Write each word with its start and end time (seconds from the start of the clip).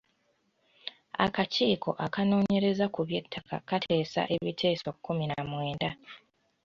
Akakiiko 1.25 1.89
akanoonyereza 2.05 2.85
ku 2.93 2.99
by'ettaka 3.07 3.55
kaateesa 3.67 4.21
ebiteeso 4.35 4.89
kkumi 4.95 5.25
na 5.31 5.39
mwenda. 5.49 5.91